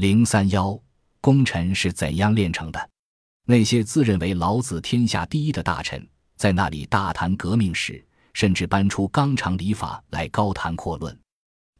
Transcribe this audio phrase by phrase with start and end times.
[0.00, 0.80] 零三幺，
[1.20, 2.88] 功臣是怎样炼成的？
[3.44, 8.02] 那些自认为老子天下第一的大臣，在那里大谈革命史，
[8.32, 11.14] 甚至搬出纲常礼法来高谈阔论。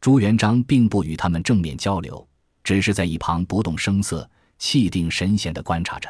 [0.01, 2.29] 朱元璋并不与他们正面交流，
[2.63, 4.29] 只是在一旁不动声色、
[4.59, 6.07] 气定神闲地观察着，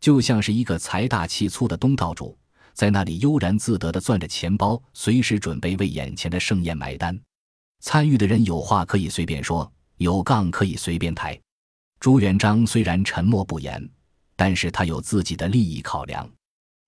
[0.00, 2.36] 就像是一个财大气粗的东道主，
[2.72, 7.16] 在那里悠然自得地攥着钱包，随时准备为眼前的盛宴买单。
[7.78, 11.38] 参与的人有话可以随便说，有杠可以随便抬。
[12.00, 13.90] 朱元璋虽然沉默不言。
[14.38, 16.30] 但是他有自己的利益考量，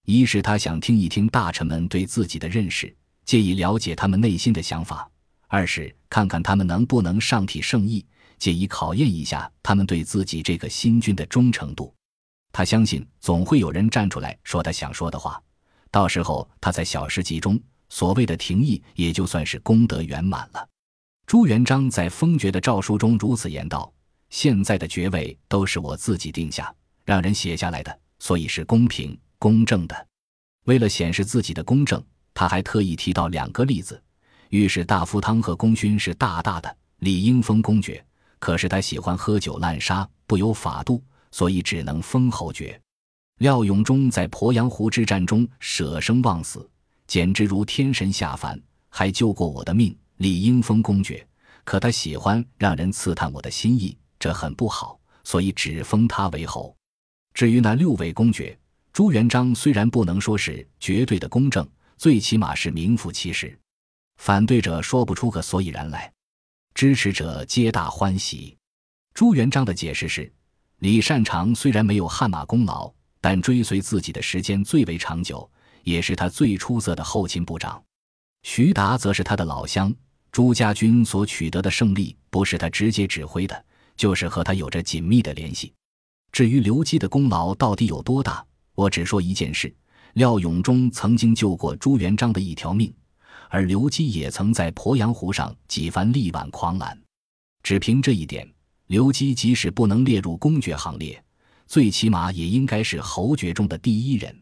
[0.04, 2.94] 一是他想听一听大臣们对自己的认识，
[3.24, 5.10] 借以了解他们内心的想法；
[5.46, 8.04] 二是看看他们能不能上体圣意，
[8.36, 11.90] 借以考验一下他们对自己这个新君的忠诚度。
[12.52, 15.42] 他相信总会有人站出来说他想说的话，
[15.90, 20.68] 到时候他在小事记中所谓的廷议也就算是功德圆满了。
[21.28, 23.92] 朱元璋在封爵的诏书中如此言道
[24.30, 30.06] ：“现在的爵位都是我自己定下。”让人写下来的，所以是公平公正的。
[30.64, 34.02] 为了显示自己的公正，他还特意提到两个例子：
[34.48, 38.02] 御史大夫汤和功勋是大大的，理应封公爵。
[38.38, 42.80] 可是他喜欢喝酒滥杀，不有法度，所以只能封侯爵。
[43.40, 46.66] 廖永忠在鄱阳湖之战中舍生忘死，
[47.06, 51.26] 简直如天神下凡，还救过我的命，理应封公爵。
[51.64, 56.74] 可他喜欢让人刺探我的心意，这很不好，所以只封他为侯。
[57.34, 58.58] 至于那六位公爵，
[58.92, 63.58] 朱元璋虽然不能说是绝对的公正，最起码是名副其实。
[64.16, 66.10] 反对者说不出个所以然来，
[66.74, 68.56] 支持者皆大欢喜。
[69.14, 70.32] 朱元璋的解释是：
[70.78, 75.48] 李善长虽然没有汗马功劳，但追随自己的时间最为长久，
[75.84, 77.80] 也是他最出色的后勤部长。
[78.42, 79.94] 徐达则是他的老乡，
[80.30, 83.64] 朱家军所取得的胜利，不是他直接指挥的，
[83.96, 85.72] 就是和他有着紧密的联系。
[86.30, 89.74] 至于刘基的功劳到底有多大，我只说一件事：
[90.14, 92.92] 廖永忠曾经救过朱元璋的一条命，
[93.48, 96.96] 而刘基也曾在鄱阳湖上几番力挽狂澜。
[97.62, 98.48] 只凭这一点，
[98.86, 101.20] 刘基即使不能列入公爵行列，
[101.66, 104.38] 最起码也应该是侯爵中的第一人。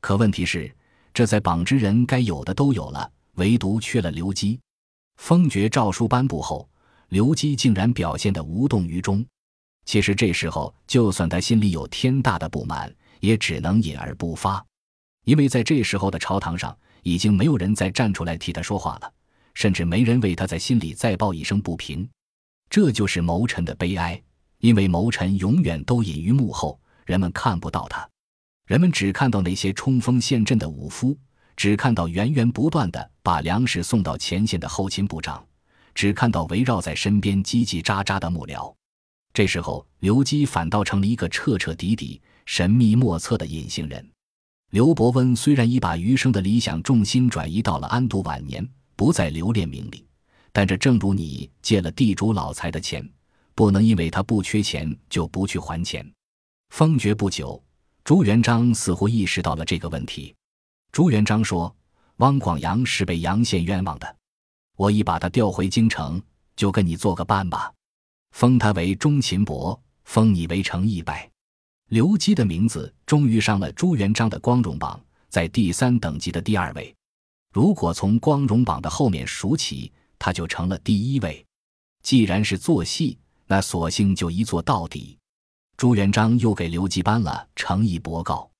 [0.00, 0.74] 可问题是，
[1.12, 4.58] 这在榜之人该有的都有了，唯独缺了刘基。
[5.18, 6.66] 封爵诏书颁布后，
[7.08, 9.24] 刘基竟然表现得无动于衷。
[9.84, 12.90] 其实这时候，就算他心里有天大的不满，
[13.20, 14.64] 也只能隐而不发，
[15.24, 19.12] 因为在这时候的朝堂上，已经没有人再站出来替他说话了，
[19.54, 22.08] 甚至没人为他在心里再报一声不平。
[22.70, 24.22] 这就是谋臣的悲哀，
[24.60, 28.08] 因为谋臣永远都隐于幕后，人们看不到他，
[28.66, 31.18] 人们只看到那些冲锋陷阵的武夫，
[31.58, 35.44] 只看到源源不断的把粮食送到前线的后勤部长，
[35.92, 38.72] 只看到围绕在身边叽叽喳喳的幕僚。
[39.34, 44.08] 这时候，刘基反倒成了一个彻彻底底、神秘莫测的隐形人。
[44.70, 48.64] 刘伯温虽然已把余生的理想重心转移到了安度晚年，
[48.94, 50.06] 不再留恋名利，
[50.52, 53.04] 但这正如你借了地主老财的钱，
[53.56, 56.08] 不能因为他不缺钱就不去还钱。
[56.72, 57.60] 封爵不久，
[58.04, 60.32] 朱元璋似乎意识到了这个问题。
[60.90, 61.74] 朱元璋说
[62.16, 64.16] ：“汪广洋是被杨宪冤枉的，
[64.76, 66.20] 我已把他调回京城，
[66.56, 67.72] 就跟你做个伴吧。”
[68.32, 71.28] 封他为中秦伯，封你为成一百。
[71.88, 76.94] 刘基的名字终于上了朱元璋的光荣榜，在第三等级的第二位。
[77.52, 81.44] 如果从光荣榜的后面数起，他就成了第一位。
[82.02, 85.16] 既然是做戏，那索性就一做到底。
[85.78, 88.50] 朱元璋又给刘基颁了诚意伯告，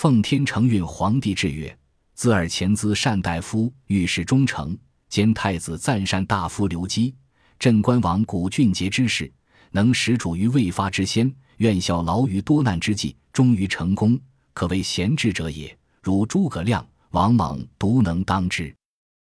[0.00, 1.76] 奉天承运皇帝制曰：
[2.14, 4.74] 自尔前资善大夫、御史中丞
[5.10, 7.14] 兼太子赞善大夫刘基。
[7.58, 9.30] 镇关王古俊杰之事，
[9.72, 14.18] 能使主于未发之先，愿效劳于多难之际，终于成功，
[14.54, 15.76] 可谓贤智者也。
[16.02, 18.74] 如诸葛亮、王莽，独能当之。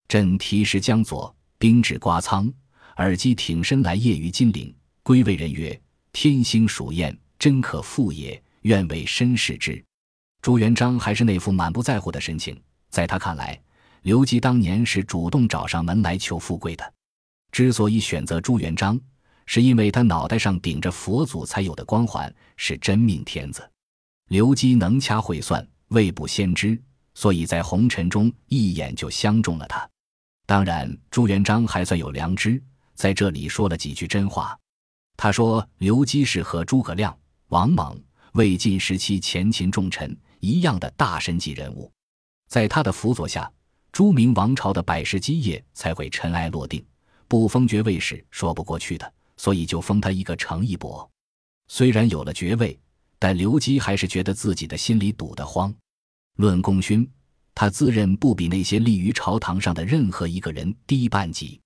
[0.08, 2.52] 朕提时将左，兵至瓜仓，
[2.98, 5.80] 耳机挺身来谒于金陵，归位人曰
[6.12, 8.42] ：“天星属雁，真可复也。
[8.60, 9.82] 愿为身试之。”
[10.46, 12.56] 朱元璋还是那副满不在乎的神情。
[12.88, 13.60] 在他看来，
[14.02, 16.94] 刘基当年是主动找上门来求富贵的。
[17.50, 18.96] 之所以选择朱元璋，
[19.46, 23.68] 是因为他脑袋上顶着佛祖才有的光环，是真命天子。
[24.28, 26.80] 刘基能掐会算，未卜先知，
[27.14, 29.84] 所以在红尘中一眼就相中了他。
[30.46, 32.62] 当然，朱元璋还算有良知，
[32.94, 34.56] 在这里说了几句真话。
[35.16, 37.18] 他说：“刘基是和诸葛亮、
[37.48, 37.98] 王莽、
[38.34, 41.90] 魏晋时期前秦重臣一样的大神级人物，
[42.48, 43.50] 在他的辅佐下，
[43.92, 46.84] 朱明王朝的百世基业才会尘埃落定。”
[47.28, 51.10] 不封爵位是说不过去的，所以就封他一个程义伯。
[51.66, 52.78] 虽然有了爵位，
[53.18, 55.74] 但刘基还是觉得自己的心里堵得慌。
[56.36, 57.10] 论功勋，
[57.52, 61.60] 他自认不比那些立于朝堂上的任何一个人低半级。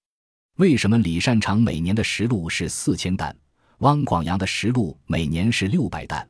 [0.57, 3.37] 为什么李善长每年的实禄是四千担，
[3.81, 6.27] 汪广洋的实禄每年是六百担，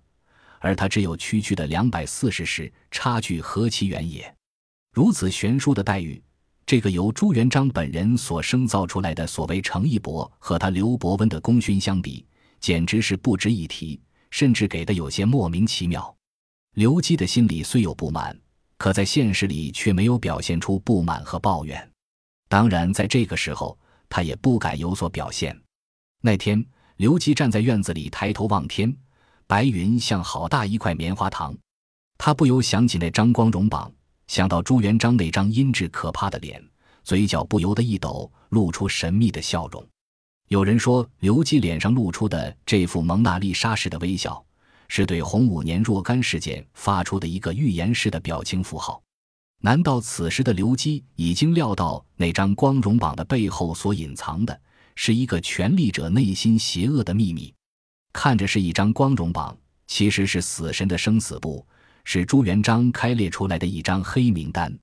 [0.60, 4.32] 而他只有区区的两百四十石，差距何其远也！
[4.92, 6.22] 如此悬殊的待遇，
[6.64, 12.24] 这个由朱元璋本人所生造出来的所谓程义伯和他刘伯温的功勋相比，
[12.60, 16.14] 简直是不值一提，甚至给的有些莫名其妙。
[16.74, 18.38] 刘基的心里虽有不满，
[18.76, 21.90] 可在现实里却没有表现出不满和抱怨。
[22.48, 23.76] 当然，在这个时候，
[24.08, 25.58] 他也不敢有所表现。
[26.20, 26.64] 那天，
[26.96, 28.94] 刘基站在院子里，抬头望天，
[29.50, 31.52] 白云像好大一块棉花糖。
[32.16, 33.90] 他不由想起那张光荣榜。
[34.28, 36.62] 想到朱元璋那张阴鸷可怕的脸，
[37.02, 39.84] 嘴角不由得一抖，露出神秘的笑容。
[40.50, 44.40] 有人说，刘基脸上露出的这副蒙娜丽莎式的微笑，
[44.86, 49.02] 是对洪武年若干事件发出的一个预言式的表情符号。
[49.62, 54.60] 难道此时的刘基已经料到那张光荣榜的背后所隐藏的
[54.94, 57.52] 是一个权力者内心邪恶的秘密？
[58.12, 61.66] 看着是一张光荣榜，其实是死神的生死簿。
[62.02, 64.76] 是朱元璋开列出来的一张黑名单。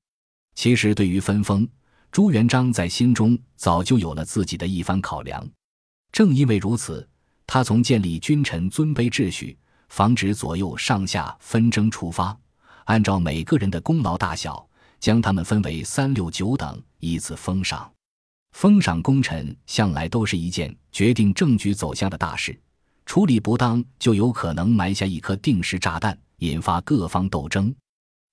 [0.56, 1.68] 其实，对于分封，
[2.12, 5.46] 朱元璋在心中早就有了自己的一番考量。
[6.12, 7.06] 正因为如此，
[7.46, 9.58] 他从建立君臣尊卑秩序，
[9.90, 12.38] 防止左右上下纷争出发，
[12.86, 14.66] 按照每个人的功劳大小，
[15.00, 17.92] 将他们分为三六九等，依次封赏。
[18.54, 22.58] 封赏功臣向来都是一件决定政局走向的大事，
[23.08, 26.16] 处理不当，就有可能埋下一颗定时炸弹。
[26.40, 27.74] 引发各方斗争。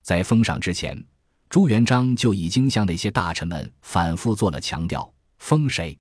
[0.03, 1.03] 在封赏之前，
[1.49, 5.97] 朱元璋就已经向那些大臣们反复做了强调：封谁、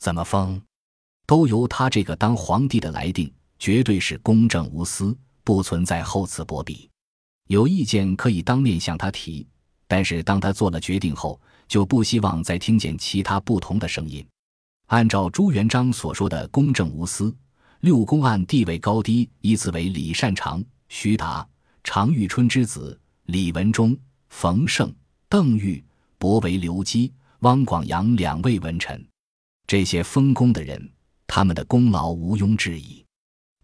[0.00, 0.60] 怎么封，
[1.26, 6.90] 都由他这个当皇帝的来定，绝对是公正无私，不存在厚此薄彼。
[7.48, 9.46] 有意见可以当面向他提，
[9.86, 14.26] 但是当他做了决定后，就不希望再听见其他不同的声音。
[14.86, 17.32] 按照朱元璋所说的公正无私，
[17.80, 20.64] 六公案地位高低依次为李善长。
[20.88, 21.46] 徐达、
[21.82, 23.96] 常遇春之子李文忠、
[24.28, 24.94] 冯胜、
[25.28, 25.84] 邓愈，
[26.16, 29.04] 伯为刘基、汪广洋两位文臣。
[29.66, 30.88] 这些封功的人，
[31.26, 33.04] 他们的功劳毋庸置疑。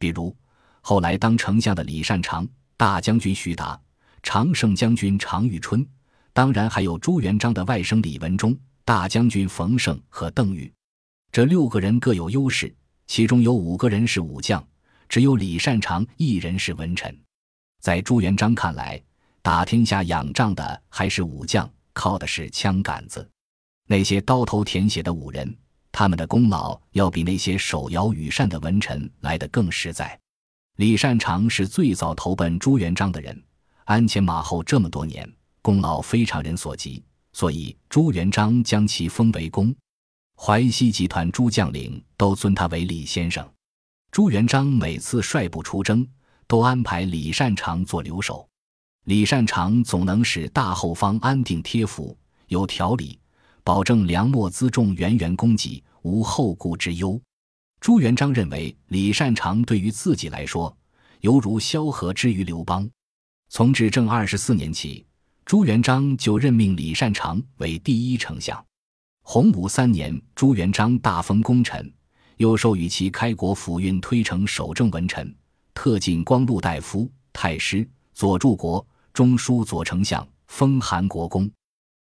[0.01, 0.37] 比如
[0.81, 3.81] 后来当丞相的李善长、大将军徐达、
[4.25, 5.87] 常胜将军常遇春，
[6.33, 10.73] 当然还有朱元璋的外甥李文忠、大将军冯胜和邓愈。
[11.31, 12.75] 这六个人各有优势，
[13.13, 14.67] 其中有五个人是武将。
[15.07, 17.15] 只有李善长一人是文臣，
[17.79, 18.99] 在朱元璋看来，
[19.43, 23.29] 打天下仰仗的还是武将，靠的是枪杆子。
[23.87, 25.55] 那些刀头舔血的武人，
[25.93, 30.19] 他们的功劳要比那些手摇羽扇的文臣来得更实在。
[30.77, 33.39] 李善长是最早投奔朱元璋的人，
[33.85, 35.31] 鞍前马后这么多年，
[35.61, 37.05] 功劳非常人所及，
[37.35, 39.71] 所以朱元璋将其封为公。
[40.45, 43.49] 淮西集团诸将领都尊他为李先生。
[44.11, 46.05] 朱元璋每次率部出征，
[46.49, 48.49] 都安排李善长做留守。
[49.05, 52.19] 李善长总能使大后方安定贴服，
[52.49, 53.21] 有条理，
[53.63, 57.23] 保证粮秣辎重源源供给，无后顾之忧。
[57.79, 60.77] 朱元璋认为李善长对于自己来说，
[61.21, 62.91] 犹如萧何之于刘邦。
[63.49, 65.07] 从至正二十四年起，
[65.47, 68.61] 朱元璋就任命李善长为第一丞相。
[69.23, 71.93] 洪武三年，朱元璋大封功臣。
[72.39, 75.33] 又授予其开国府运推承守正文臣，
[75.75, 81.49] 特进光禄大夫、太师、左柱国、中书左丞相，封韩国公。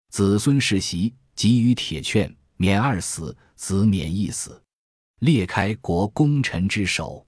[0.09, 4.61] 子孙世袭，给予铁券，免二死，子免一死。
[5.19, 7.25] 列开国功臣之首，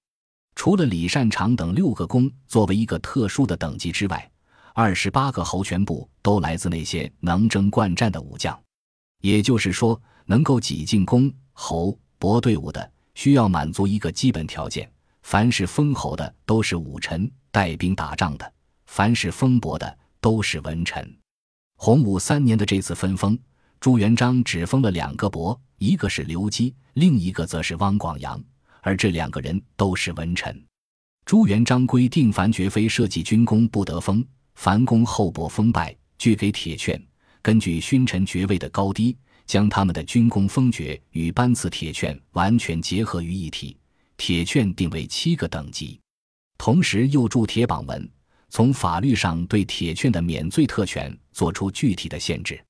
[0.54, 4.32] 除了李善长等六个公作为一个特殊的等级之外，
[4.76, 8.58] 二十八个侯全部都来自那些能征惯战的武将。
[9.22, 12.92] 也就是说，能够挤进公侯伯队伍的。
[13.16, 14.90] 需要满足一个基本条件：
[15.24, 18.46] 凡是封侯的都是武臣，带兵打仗的；
[18.86, 21.18] 凡是封伯的都是文臣。
[21.76, 23.38] 洪武三年的这次分封，
[23.82, 28.42] 朱元璋只封了两个伯，一个是刘基，另一个则是汪广洋，
[28.82, 30.66] 而这两个人都是文臣。
[31.26, 37.02] 朱元璋规定，凡爵妃社稷军功不得封，凡公后伯封拜，俱给铁券，
[37.42, 39.18] 根据勋臣爵位的高低。
[39.46, 43.76] 将他们的军功封爵与颁赐铁券完全结合于一体，
[44.16, 46.00] 铁券定为七个等级，
[46.60, 48.08] 同时又铸铁榜文，
[48.50, 52.64] 从法律上对铁券的免罪特权作出具体的限制。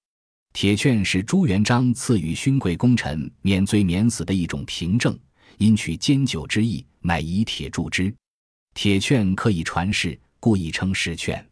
[0.53, 5.19] 铁券是朱元璋赐予勋贵功臣免罪免死的一种凭证，
[5.57, 8.15] 因取坚久之意，乃以铁铸之。
[8.73, 11.45] 铁券可以传世，故亦称世券。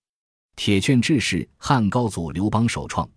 [0.57, 3.07] 铁券制是汉高祖刘邦首创，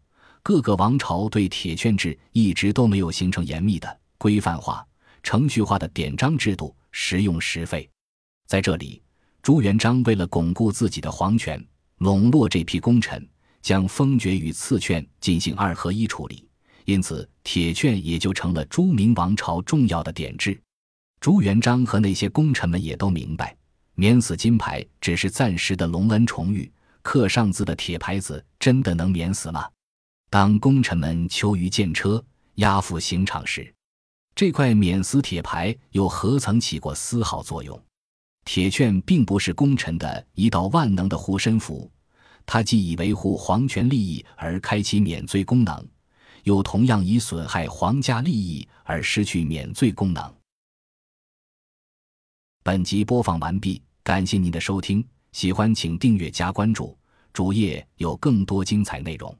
[0.43, 4.87] 各个王朝对铁券制一直都没有形成严密的、规范化、
[5.23, 7.89] 程序化的典章制度，时用时废。
[8.47, 9.03] 在这里，
[9.43, 11.67] 朱元璋为了巩固自己的皇权，
[11.97, 13.27] 笼络这批功臣，
[13.63, 16.47] 将封爵与赐券进行二合一处理，
[16.85, 20.61] 因此铁券也就成了朱明王朝重要的典制。
[21.21, 23.57] 朱元璋和那些功臣们也都明白，
[23.95, 26.71] 免死金牌只是暂时的隆恩宠遇。
[27.03, 29.69] 刻上字的铁牌子真的能免死吗？
[30.29, 32.25] 当功臣们囚于剑车、
[32.57, 33.75] 押赴刑场时，
[34.35, 37.81] 这块免死铁牌又何曾起过丝毫作用？
[38.45, 41.91] 铁券并不是功臣的一道万能的护身符，
[42.47, 45.87] 它既以维护皇权利益而开启免罪功能，
[46.45, 50.35] 又同样以损害皇家利益而失去免罪功能。
[52.63, 55.05] 本集播放完毕，感谢您的收听。
[55.33, 56.97] 喜欢请订阅加关注，
[57.33, 59.37] 主页有更多精彩内容。